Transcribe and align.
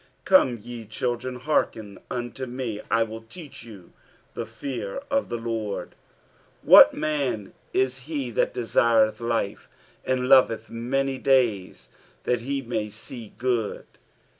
1 0.27 0.39
1 0.47 0.47
Come, 0.57 0.63
ye 0.63 0.83
children, 0.83 1.35
hearken 1.35 1.99
unto 2.09 2.47
me: 2.47 2.81
I 2.89 3.03
will 3.03 3.21
teach 3.21 3.61
you 3.61 3.93
the 4.33 4.47
fear 4.47 5.03
of 5.11 5.29
the 5.29 5.37
Lord. 5.37 5.89
12 6.63 6.67
What 6.67 6.93
man 6.95 7.53
is 7.71 7.99
he 7.99 8.31
that 8.31 8.51
desireth 8.55 9.19
IHe, 9.19 9.59
and 10.03 10.27
loveth 10.27 10.71
many 10.71 11.19
days, 11.19 11.89
that. 12.23 12.41
he 12.41 12.63
may 12.63 12.89
see 12.89 13.33
good 13.37 13.85